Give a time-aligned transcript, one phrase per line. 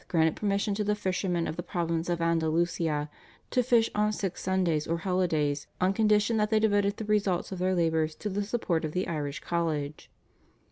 [0.07, 3.07] granted permission to the fishermen of the province of Andalusia
[3.51, 7.59] to fish on six Sundays or holidays on condition that they devoted the results of
[7.59, 10.09] their labours to the support of the Irish College.